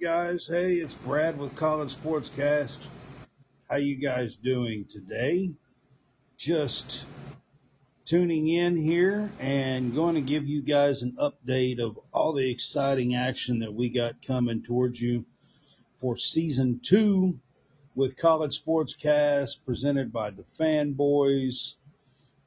[0.00, 0.46] guys.
[0.46, 2.86] Hey, it's Brad with College Sportscast.
[3.68, 5.50] How you guys doing today?
[6.36, 7.02] Just
[8.04, 13.16] tuning in here and going to give you guys an update of all the exciting
[13.16, 15.24] action that we got coming towards you
[16.00, 17.36] for season two
[17.96, 21.74] with College Sportscast presented by the Fanboys.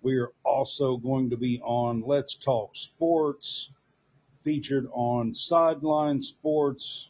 [0.01, 3.71] We are also going to be on Let's Talk Sports,
[4.41, 7.09] featured on Sideline Sports,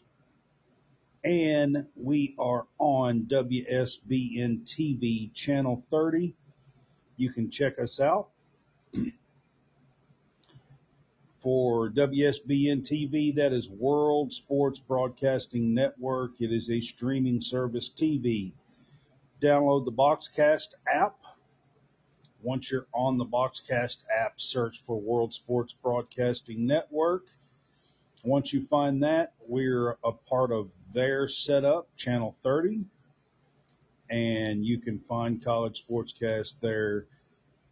[1.23, 6.34] and we are on WSBN TV Channel 30.
[7.17, 8.29] You can check us out.
[11.41, 16.39] For WSBN TV, that is World Sports Broadcasting Network.
[16.39, 18.51] It is a streaming service TV.
[19.41, 21.15] Download the Boxcast app.
[22.43, 27.26] Once you're on the Boxcast app, search for World Sports Broadcasting Network.
[28.23, 32.85] Once you find that, we're a part of their setup, Channel 30,
[34.09, 37.05] and you can find College Sportscast there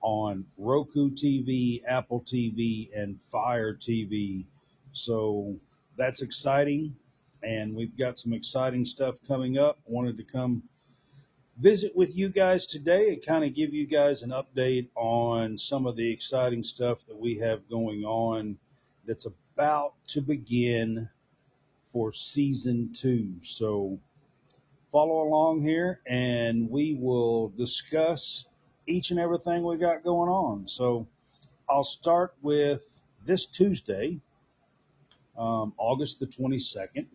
[0.02, 4.46] on Roku TV, Apple TV, and Fire TV.
[4.94, 5.56] So
[5.98, 6.96] that's exciting,
[7.44, 9.78] and we've got some exciting stuff coming up.
[9.86, 10.64] Wanted to come
[11.60, 15.86] visit with you guys today and kind of give you guys an update on some
[15.86, 18.58] of the exciting stuff that we have going on
[19.06, 21.10] that's about to begin
[21.92, 23.34] for season two.
[23.44, 24.00] So
[24.92, 28.46] follow along here and we will discuss
[28.88, 30.68] each and everything we got going on.
[30.68, 31.08] So
[31.70, 34.20] I'll start with this Tuesday,
[35.38, 37.06] um, August the 22nd,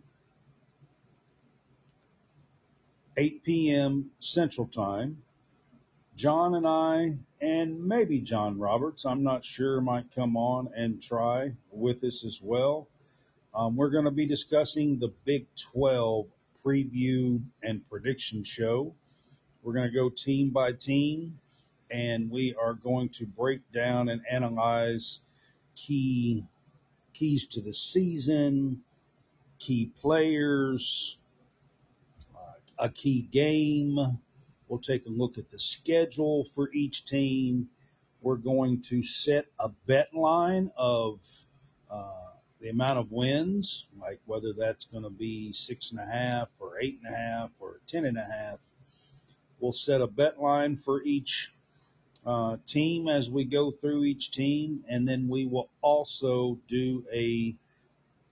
[3.16, 4.10] 8 p.m.
[4.20, 5.18] Central Time.
[6.16, 11.52] John and I, and maybe John Roberts, I'm not sure, might come on and try
[11.72, 12.88] with us as well.
[13.54, 16.26] Um, we're going to be discussing the Big 12
[16.64, 18.94] preview and prediction show.
[19.62, 21.38] We're going to go team by team
[21.90, 25.20] and we are going to break down and analyze
[25.76, 26.44] key
[27.12, 28.80] keys to the season,
[29.60, 31.16] key players,
[32.34, 34.18] uh, a key game.
[34.66, 37.68] We'll take a look at the schedule for each team.
[38.20, 41.20] We're going to set a bet line of
[41.88, 42.33] uh,
[42.64, 46.80] the amount of wins, like whether that's going to be six and a half or
[46.80, 48.58] eight and a half or ten and a half.
[49.60, 51.52] We'll set a bet line for each
[52.24, 57.54] uh, team as we go through each team, and then we will also do a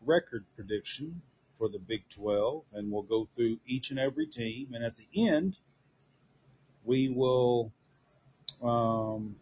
[0.07, 1.21] record prediction
[1.59, 5.29] for the Big 12, and we'll go through each and every team, and at the
[5.29, 5.59] end,
[6.87, 7.71] we will
[8.63, 9.37] um,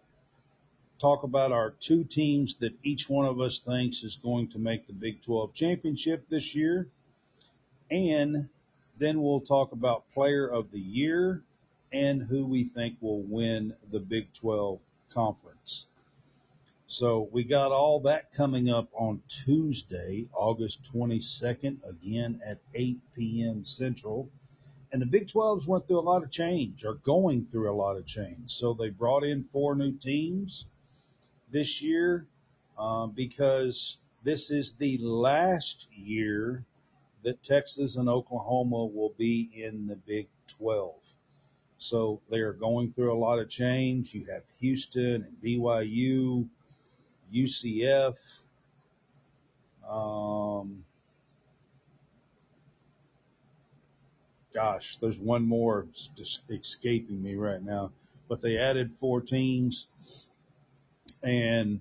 [1.01, 4.87] talk about our two teams that each one of us thinks is going to make
[4.87, 6.89] the Big 12 championship this year,
[7.91, 8.49] and
[8.99, 11.43] then we'll talk about player of the year
[11.91, 14.79] and who we think will win the Big 12
[15.13, 15.87] conference.
[16.87, 23.65] So we got all that coming up on Tuesday, August 22nd, again at 8 p.m.
[23.65, 24.29] Central.
[24.93, 27.97] And the Big 12s went through a lot of change, are going through a lot
[27.97, 28.51] of change.
[28.51, 30.67] So they brought in four new teams
[31.51, 32.27] this year
[32.79, 36.65] uh, because this is the last year
[37.23, 40.29] that Texas and Oklahoma will be in the Big
[40.59, 40.95] 12.
[41.79, 44.15] So they are going through a lot of change.
[44.15, 46.47] You have Houston and BYU,
[47.33, 48.17] UCF.
[49.89, 50.85] Um,
[54.53, 55.87] gosh, there's one more
[56.17, 57.93] just escaping me right now.
[58.29, 59.89] But they added four teams.
[61.23, 61.81] And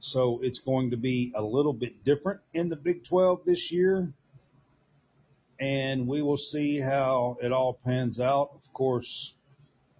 [0.00, 4.12] so it's going to be a little bit different in the Big 12 this year
[5.60, 8.50] and we will see how it all pans out.
[8.54, 9.34] Of course,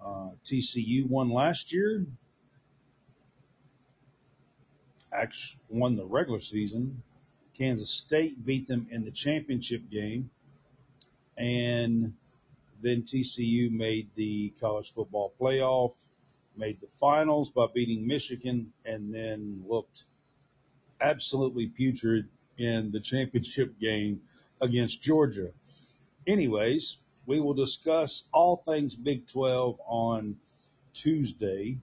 [0.04, 2.06] uh, TCU won last year,
[5.12, 7.02] actually won the regular season.
[7.56, 10.30] Kansas State beat them in the championship game,
[11.36, 12.14] and
[12.82, 15.92] then TCU made the college football playoff,
[16.56, 20.04] made the finals by beating Michigan, and then looked
[21.00, 24.20] absolutely putrid in the championship game
[24.60, 25.50] against Georgia.
[26.26, 30.36] Anyways, we will discuss all things Big 12 on
[30.94, 31.78] Tuesday.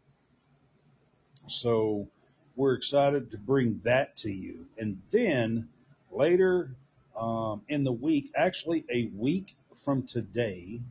[1.48, 2.08] So
[2.56, 4.66] we're excited to bring that to you.
[4.78, 5.70] And then
[6.12, 6.76] later
[7.16, 10.82] um, in the week, actually a week from today,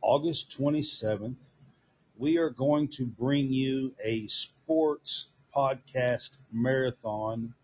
[0.00, 1.36] August 27th,
[2.16, 7.54] we are going to bring you a sports podcast marathon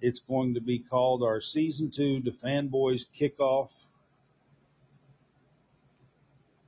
[0.00, 3.70] It's going to be called our season two, the Fanboys Kickoff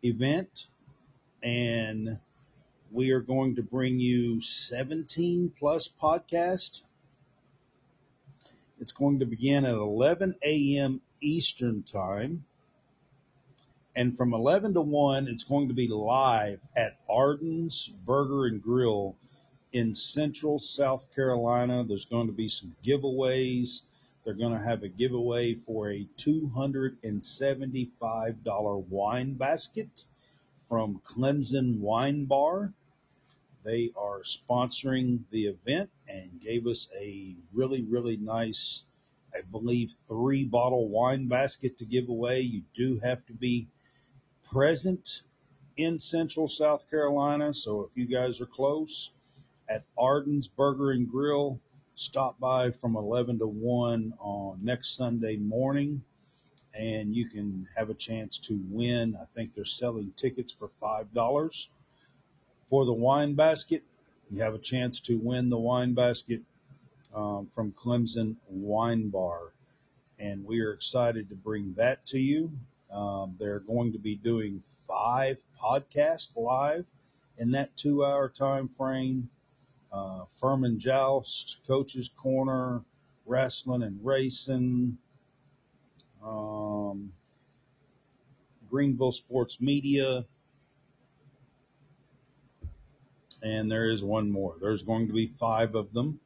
[0.03, 0.67] event.
[1.43, 2.19] And
[2.91, 6.83] we are going to bring you 17 plus podcasts.
[8.81, 11.03] It's going to begin at 11 a.m.
[11.21, 12.45] Eastern time.
[13.99, 19.17] And from 11 to 1, it's going to be live at Arden's Burger and Grill
[19.73, 21.83] in central South Carolina.
[21.83, 23.83] There's going to be some giveaways.
[24.25, 30.05] They're going to have a giveaway for a $275 wine basket
[30.69, 32.73] from Clemson Wine Bar.
[33.65, 38.85] They are sponsoring the event and gave us a really, really nice,
[39.35, 42.43] I believe, three bottle wine basket to give away.
[42.43, 43.67] You do have to be
[44.51, 45.23] present
[45.77, 47.55] in central South Carolina.
[47.55, 49.13] So if you guys are close
[49.69, 51.61] at Arden's Burger and Grill,
[51.95, 56.03] stop by from 11 to 1 on next Sunday morning
[56.75, 59.17] and you can have a chance to win.
[59.21, 61.67] I think they're selling tickets for $5
[62.71, 63.83] for the wine basket.
[64.31, 66.43] You have a chance to win the wine basket
[67.15, 69.53] um, from Clemson Wine Bar.
[70.19, 72.53] And we are excited to bring that to you.
[72.93, 76.87] Um, they're going to be doing five podcasts live
[77.39, 79.29] in that two hour time frame.
[79.93, 82.83] Uh, Furman Joust, Coach's Corner,
[83.27, 84.99] Wrestling and Racing,
[86.23, 87.13] um,
[88.71, 90.27] Greenville Sports Media,
[93.43, 94.57] and there is one more.
[94.61, 96.21] There's going to be five of them.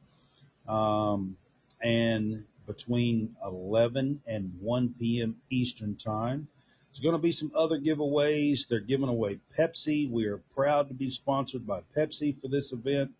[0.67, 1.37] Um,
[1.81, 5.35] and between 11 and 1 p.m.
[5.49, 6.47] Eastern Time.
[6.91, 8.67] There's going to be some other giveaways.
[8.67, 10.09] They're giving away Pepsi.
[10.09, 13.11] We are proud to be sponsored by Pepsi for this event.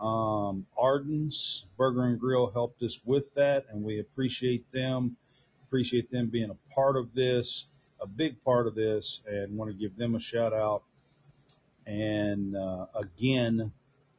[0.00, 5.16] Um, Arden's Burger and Grill helped us with that, and we appreciate them.
[5.68, 7.66] Appreciate them being a part of this,
[8.00, 10.82] a big part of this, and want to give them a shout out.
[11.86, 13.72] And uh, again,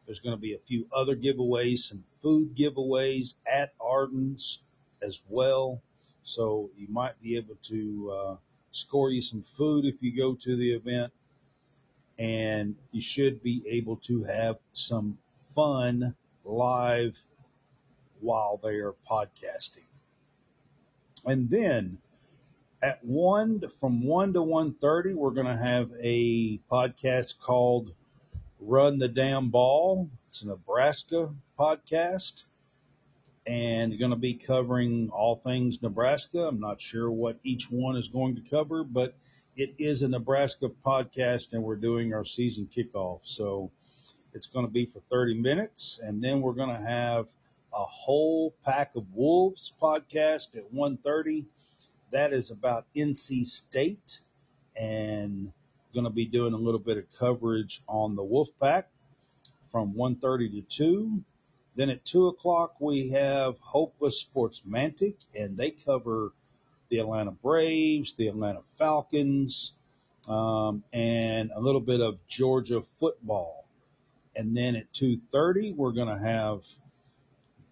[0.05, 4.59] there's going to be a few other giveaways, some food giveaways at Arden's
[5.01, 5.81] as well.
[6.23, 8.35] So you might be able to uh,
[8.71, 11.11] score you some food if you go to the event.
[12.17, 15.17] And you should be able to have some
[15.53, 16.15] fun
[16.45, 17.15] live
[18.21, 19.83] while they are podcasting.
[21.25, 21.97] And then
[22.81, 27.91] at one from one to one thirty, we're going to have a podcast called
[28.59, 30.09] Run the Damn Ball.
[30.29, 32.45] It's a Nebraska podcast
[33.45, 36.39] and going to be covering all things Nebraska.
[36.47, 39.15] I'm not sure what each one is going to cover, but
[39.57, 43.19] it is a Nebraska podcast and we're doing our season kickoff.
[43.23, 43.71] So
[44.33, 47.27] it's going to be for 30 minutes and then we're going to have
[47.73, 51.45] a whole pack of wolves podcast at 1:30.
[52.11, 54.21] That is about NC State
[54.75, 55.51] and
[55.95, 58.83] going to be doing a little bit of coverage on the Wolfpack
[59.71, 61.23] from 1:30 to 2.
[61.75, 66.33] Then at 2 o'clock we have Hopeless Sportsmantic, and they cover
[66.89, 69.73] the Atlanta Braves, the Atlanta Falcons,
[70.27, 73.65] um, and a little bit of Georgia football.
[74.35, 76.61] And then at 2:30 we're going to have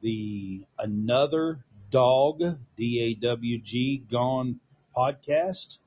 [0.02, 2.42] the another dog
[2.78, 4.60] D A W G gone
[4.96, 5.78] podcast.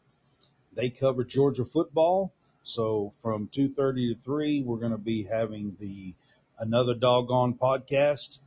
[0.76, 2.32] They cover Georgia football.
[2.62, 6.14] So from 2:30 to 3, we're going to be having the
[6.58, 8.38] another doggone podcast,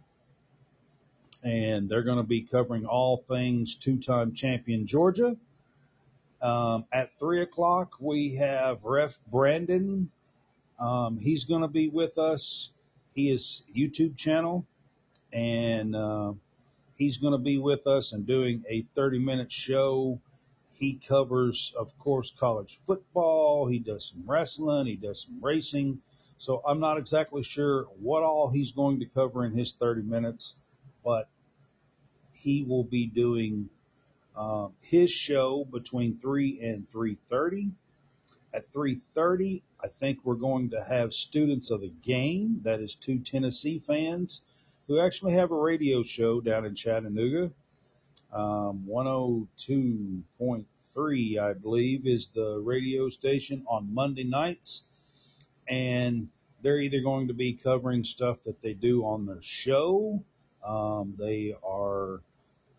[1.44, 5.36] and they're going to be covering all things two-time champion Georgia.
[6.42, 10.10] Um, at three o'clock, we have Ref Brandon.
[10.80, 12.70] Um, he's going to be with us.
[13.14, 14.66] He is YouTube channel,
[15.34, 16.34] and uh,
[16.96, 20.20] he's going to be with us and doing a 30-minute show
[20.80, 23.68] he covers, of course, college football.
[23.68, 24.86] He does some wrestling.
[24.88, 26.00] He does some racing.
[26.38, 30.56] So I'm not exactly sure what all he's going to cover in his 30 minutes,
[31.04, 31.28] but
[32.32, 33.70] he will be doing
[34.38, 37.72] um, his show between 3 and 3:30.
[38.54, 42.62] At 3:30, I think we're going to have students of the game.
[42.64, 44.44] That is two Tennessee fans
[44.88, 47.52] who actually have a radio show down in Chattanooga
[48.34, 54.84] um, 102.3, I believe, is the radio station on Monday nights.
[55.68, 56.30] And
[56.62, 60.22] they're either going to be covering stuff that they do on their show.
[60.66, 62.22] Um, they are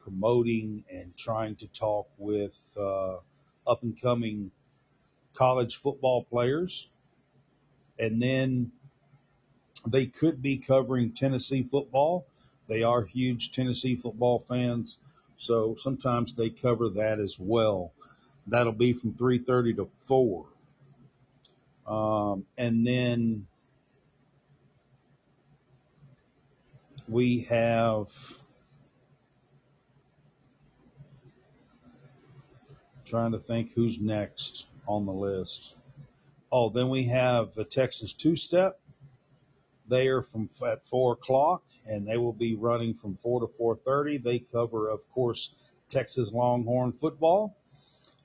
[0.00, 3.16] promoting and trying to talk with uh,
[3.66, 4.50] up and coming
[5.34, 6.88] college football players.
[7.98, 8.72] And then
[9.86, 12.26] they could be covering Tennessee football
[12.68, 14.98] They are huge Tennessee football fans,
[15.40, 17.92] so sometimes they cover that as well.
[18.46, 20.46] That'll be from 3:30 to 4.
[21.86, 23.46] Um, and then
[27.08, 28.08] we have
[33.06, 35.74] trying to think who's next on the list.
[36.52, 38.36] Oh, then we have the Texas Two
[39.92, 44.18] Are from at four o'clock, and they will be running from four to four thirty.
[44.18, 45.50] They cover, of course,
[45.88, 47.56] Texas Longhorn football.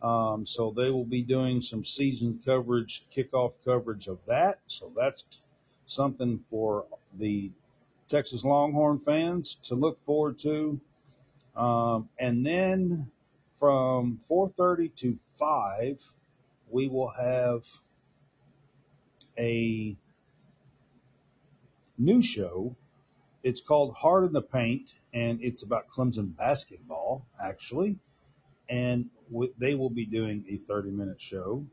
[0.01, 4.59] Um, so they will be doing some season coverage, kickoff coverage of that.
[4.67, 5.23] So that's
[5.87, 6.85] something for
[7.17, 7.51] the
[8.09, 10.79] Texas Longhorn fans to look forward to.
[11.55, 13.11] Um, and then
[13.59, 15.99] from 4:30 to 5,
[16.69, 17.63] we will have
[19.37, 19.95] a
[21.97, 22.75] new show.
[23.43, 27.97] It's called Hard in the Paint, and it's about Clemson basketball, actually.
[28.69, 31.65] And w- they will be doing a 30 minute show.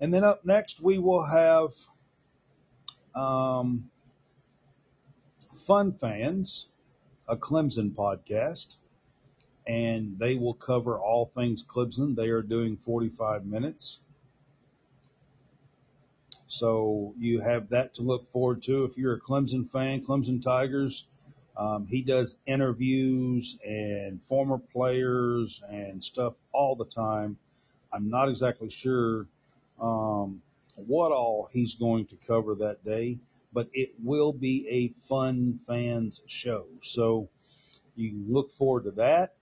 [0.00, 1.70] And then up next, we will have
[3.14, 3.90] um,
[5.54, 6.68] Fun Fans,
[7.28, 8.76] a Clemson podcast,
[9.66, 12.14] and they will cover all things Clemson.
[12.14, 14.00] They are doing 45 minutes.
[16.48, 18.84] So you have that to look forward to.
[18.84, 21.06] If you're a Clemson fan, Clemson Tigers,
[21.56, 27.36] um, he does interviews and former players and stuff all the time.
[27.92, 29.26] I'm not exactly sure
[29.80, 30.42] um,
[30.74, 33.18] what all he's going to cover that day,
[33.52, 36.66] but it will be a fun fans show.
[36.82, 37.28] So
[37.96, 39.34] you look forward to that.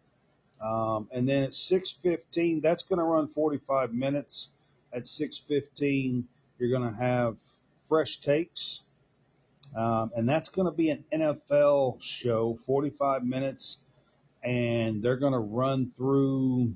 [0.60, 4.48] Um, and then at 6:15, that's going to run 45 minutes.
[4.92, 6.24] At 6:15,
[6.58, 7.36] you're going to have
[7.88, 8.84] fresh takes,
[9.76, 13.78] um, and that's going to be an NFL show, 45 minutes,
[14.42, 16.74] and they're going to run through.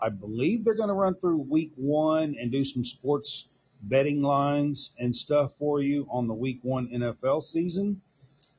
[0.00, 3.48] I believe they're going to run through week one and do some sports
[3.82, 8.00] betting lines and stuff for you on the week one NFL season.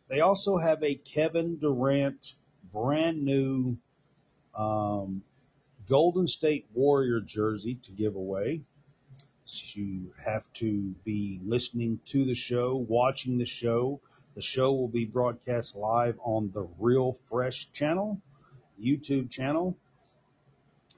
[0.07, 2.33] They also have a Kevin Durant
[2.73, 3.77] brand new
[4.55, 5.23] um,
[5.87, 8.61] Golden State Warrior jersey to give away.
[9.53, 13.99] You have to be listening to the show, watching the show.
[14.35, 18.21] The show will be broadcast live on the Real Fresh channel,
[18.81, 19.77] YouTube channel.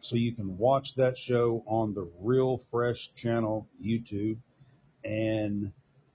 [0.02, 4.38] So you can watch that show on the Real Fresh channel, YouTube.
[5.04, 5.72] And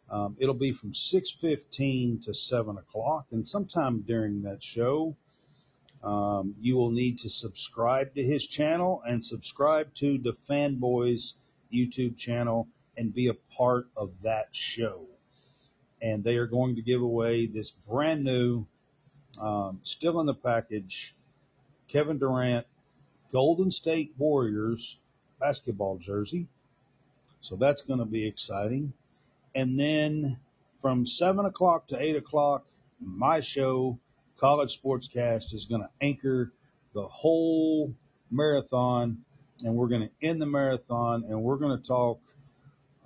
[0.08, 3.26] um, it'll be from 6.15 to 7 o'clock.
[3.32, 5.16] And sometime during that show,
[6.04, 11.34] um, you will need to subscribe to his channel and subscribe to the Fanboys
[11.72, 15.06] YouTube channel and be a part of that show.
[16.00, 18.66] And they are going to give away this brand new,
[19.40, 21.14] um, still in the package,
[21.88, 22.66] Kevin Durant
[23.32, 24.98] Golden State Warriors
[25.40, 26.46] basketball jersey.
[27.40, 28.92] So that's going to be exciting.
[29.54, 30.38] And then
[30.82, 32.66] from 7 o'clock to 8 o'clock,
[33.00, 33.98] my show,
[34.38, 36.52] College Sportscast, is going to anchor
[36.94, 37.94] the whole
[38.30, 39.24] marathon.
[39.64, 42.20] And we're going to end the marathon and we're going to talk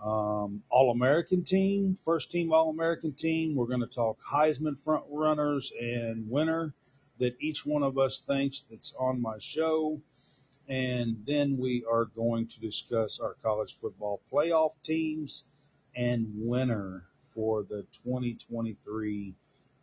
[0.02, 3.54] um, All American team, first team All American team.
[3.54, 6.74] We're going to talk Heisman front runners and winner
[7.18, 10.00] that each one of us thinks that's on my show.
[10.68, 15.44] And then we are going to discuss our college football playoff teams
[15.94, 17.04] and winner
[17.34, 19.34] for the 2023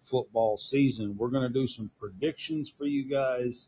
[0.06, 1.16] football season.
[1.18, 3.68] We're going to do some predictions for you guys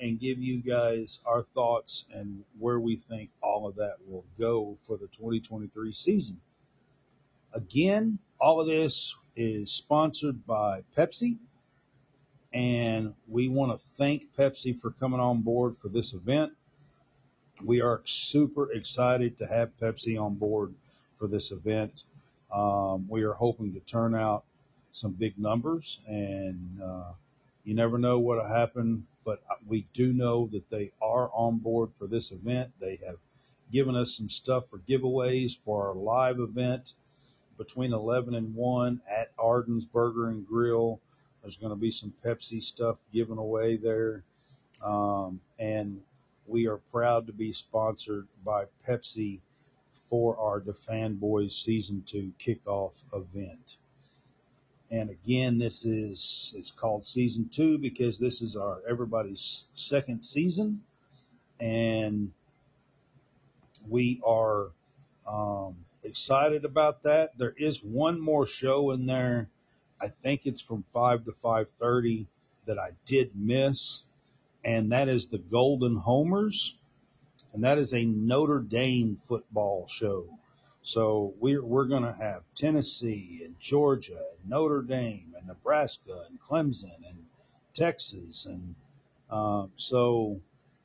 [0.00, 4.76] and give you guys our thoughts and where we think all of that will go
[4.86, 6.40] for the 2023 season.
[7.52, 11.38] Again, all of this is sponsored by Pepsi
[12.56, 16.52] and we want to thank Pepsi for coming on board for this event.
[17.62, 20.74] We are super excited to have Pepsi on board
[21.18, 22.04] for this event.
[22.52, 24.44] Um, we are hoping to turn out
[24.92, 27.12] some big numbers, and uh,
[27.66, 29.06] you never know what'll happen.
[29.24, 32.70] But we do know that they are on board for this event.
[32.80, 33.16] They have
[33.72, 36.92] given us some stuff for giveaways for our live event
[37.58, 41.00] between 11 and 1 at Arden's Burger and Grill.
[41.42, 44.22] There's going to be some Pepsi stuff given away there.
[44.80, 46.00] Um, and
[46.46, 49.40] we are proud to be sponsored by Pepsi
[50.08, 53.78] for our The Fanboys Season 2 kickoff event.
[54.90, 60.82] And again, this is, it's called Season 2 because this is our everybody's second season.
[61.58, 62.32] And
[63.88, 64.68] we are
[65.26, 67.36] um, excited about that.
[67.36, 69.48] There is one more show in there
[70.00, 72.26] I think it's from five to five thirty
[72.66, 74.04] that I did miss,
[74.64, 76.72] and that is the Golden Domers,
[77.52, 80.26] and that is a Notre Dame football show.
[80.86, 86.38] So we're we're going to have Tennessee and Georgia and Notre Dame and Nebraska and
[86.40, 87.24] Clemson and
[87.74, 88.76] Texas and
[89.28, 90.40] um, so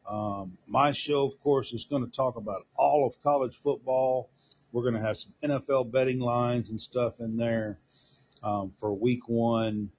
[0.10, 4.32] um, my show, of course, is going to talk about all of college football.
[4.72, 7.78] We're going to have some NFL betting lines and stuff in there
[8.42, 9.92] um, for week one.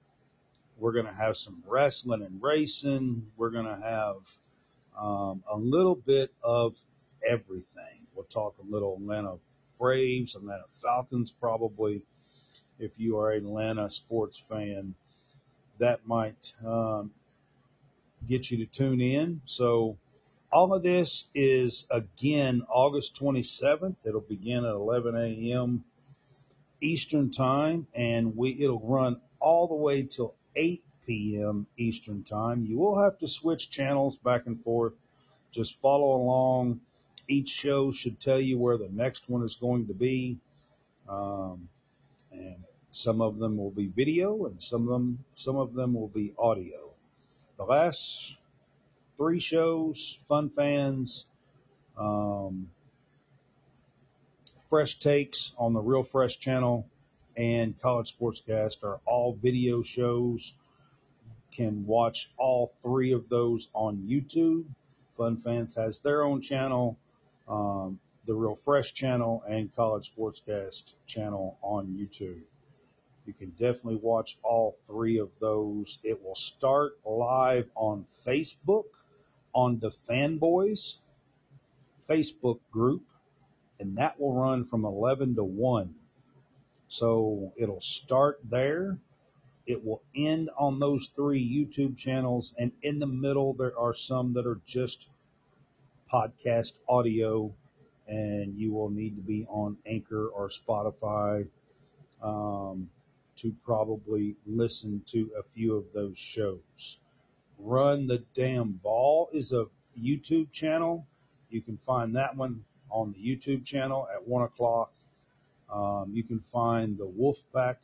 [0.79, 3.25] We're going to have some wrestling and racing.
[3.37, 4.17] We're going to have
[4.99, 6.75] um, a little bit of
[7.25, 8.05] everything.
[8.13, 9.37] We'll talk a little Atlanta
[9.83, 12.03] Braves, Atlanta Falcons, probably.
[12.79, 14.95] If you are an Atlanta sports fan,
[15.77, 17.11] that might um,
[18.25, 19.41] get you to tune in.
[19.45, 19.97] So
[20.53, 23.97] all of this is again August 27th.
[24.05, 25.83] It'll begin at 11 a.m.
[26.79, 31.67] Eastern time and we, it'll run all the way till 8 p.m.
[31.75, 32.65] Eastern time.
[32.65, 34.93] You will have to switch channels back and forth.
[35.51, 36.79] Just follow along.
[37.27, 40.37] Each show should tell you where the next one is going to be.
[41.07, 41.69] Um,
[42.31, 46.07] and some of them will be video and some of them, some of them will
[46.07, 46.93] be audio
[47.57, 48.35] the last
[49.17, 51.25] three shows, Fun Fans,
[51.97, 52.69] um,
[54.69, 56.87] Fresh Takes on the Real Fresh channel,
[57.37, 60.53] and College Sportscast are all video shows.
[61.51, 64.65] Can watch all three of those on YouTube.
[65.15, 66.97] Fun Fans has their own channel,
[67.47, 72.41] um, the Real Fresh channel, and College Sportscast channel on YouTube.
[73.25, 75.99] You can definitely watch all three of those.
[76.03, 78.85] It will start live on Facebook
[79.53, 80.97] on the Fanboys
[82.09, 83.03] Facebook group,
[83.79, 85.95] and that will run from 11 to 1.
[86.87, 88.97] So it'll start there.
[89.65, 94.33] It will end on those three YouTube channels, and in the middle, there are some
[94.33, 95.07] that are just
[96.13, 97.51] podcast audio,
[98.07, 101.47] and you will need to be on Anchor or Spotify.
[102.21, 102.89] Um,
[103.37, 106.99] to probably listen to a few of those shows.
[107.57, 109.65] Run the Damn Ball is a
[109.99, 111.05] YouTube channel.
[111.49, 114.91] You can find that one on the YouTube channel at one o'clock.
[115.71, 117.79] Um, you can find the Wolf Pack,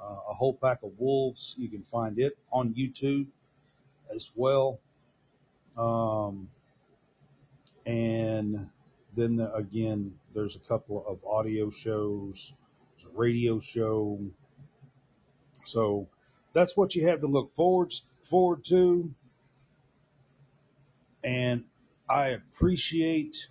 [0.00, 1.54] uh, a whole pack of wolves.
[1.58, 3.26] You can find it on YouTube
[4.14, 4.78] as well.
[5.76, 6.48] Um,
[7.86, 8.68] and
[9.16, 12.52] then the, again, there's a couple of audio shows,
[13.04, 14.18] a radio show,
[15.64, 16.08] so
[16.52, 17.94] that's what you have to look forward
[18.28, 19.12] forward to.
[21.24, 21.64] And
[22.08, 23.46] I appreciate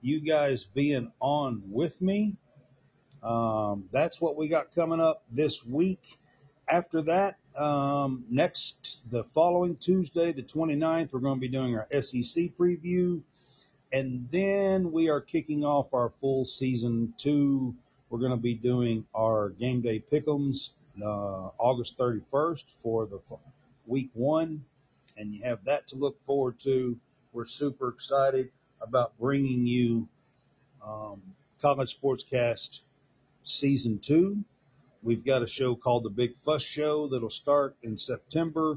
[0.00, 2.36] you guys being on with me.
[3.22, 6.18] Um, that's what we got coming up this week.
[6.68, 11.86] After that, um, next, the following Tuesday, the 29th, we're going to be doing our
[12.00, 13.22] SEC preview.
[13.96, 17.74] And then we are kicking off our full season two.
[18.10, 23.20] We're going to be doing our game day pickums uh, August 31st for the
[23.86, 24.62] week one,
[25.16, 26.98] and you have that to look forward to.
[27.32, 28.50] We're super excited
[28.82, 30.06] about bringing you
[30.86, 31.22] um,
[31.62, 32.80] College Sportscast
[33.44, 34.36] Season 2.
[35.04, 38.76] We've got a show called The Big Fuss Show that'll start in September.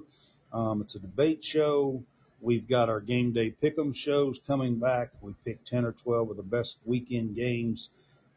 [0.53, 2.05] Um, it's a debate show.
[2.41, 5.11] We've got our game day pick'em shows coming back.
[5.21, 7.89] We pick 10 or 12 of the best weekend games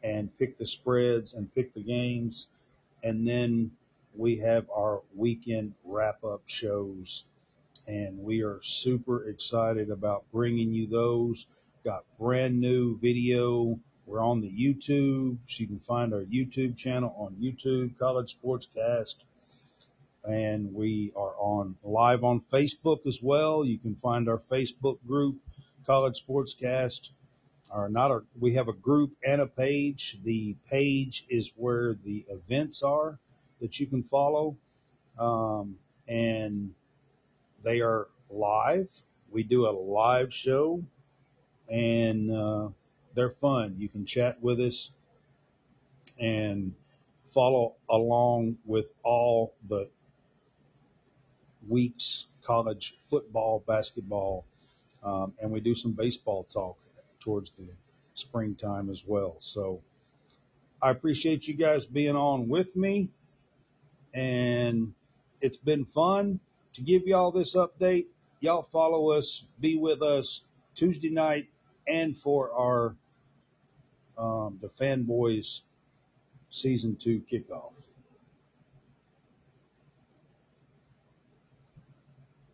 [0.03, 2.47] and pick the spreads and pick the games
[3.03, 3.71] and then
[4.15, 7.25] we have our weekend wrap up shows
[7.87, 11.45] and we are super excited about bringing you those.
[11.83, 13.77] Got brand new video.
[14.05, 15.37] We're on the YouTube.
[15.49, 19.15] So you can find our YouTube channel on YouTube, College Sportscast.
[20.25, 23.65] And we are on live on Facebook as well.
[23.65, 25.37] You can find our Facebook group,
[25.85, 27.09] College Sportscast
[27.73, 30.19] or not a, we have a group and a page.
[30.23, 33.17] The page is where the events are
[33.61, 34.55] that you can follow.
[35.17, 36.73] Um, and
[37.63, 38.87] they are live.
[39.31, 40.83] We do a live show
[41.69, 42.69] and, uh,
[43.15, 43.75] they're fun.
[43.77, 44.91] You can chat with us
[46.19, 46.73] and
[47.27, 49.87] follow along with all the
[51.67, 54.45] weeks college football, basketball,
[55.03, 56.77] um, and we do some baseball talk
[57.19, 57.67] towards the
[58.15, 59.35] springtime as well.
[59.39, 59.81] So
[60.81, 63.09] I appreciate you guys being on with me
[64.13, 64.93] and
[65.41, 66.39] it's been fun
[66.73, 68.05] to give y'all this update.
[68.39, 70.41] Y'all follow us, be with us
[70.75, 71.47] Tuesday night
[71.87, 72.95] and for our
[74.17, 75.61] um, the fanboys
[76.51, 77.71] season two kickoff.